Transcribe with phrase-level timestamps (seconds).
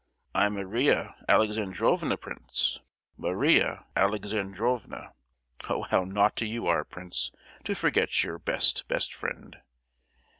[0.33, 2.79] "I'm Maria Alexandrovna, prince;
[3.17, 5.13] Maria Alexandrovna!
[5.69, 5.83] Oh!
[5.83, 7.31] how naughty you are, Prince,
[7.65, 9.57] to forget your best, best friend!"